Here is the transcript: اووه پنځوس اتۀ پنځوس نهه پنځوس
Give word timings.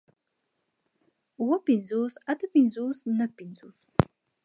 اووه 1.39 1.57
پنځوس 1.67 2.13
اتۀ 2.31 2.45
پنځوس 2.53 2.97
نهه 3.17 3.27
پنځوس 3.37 3.77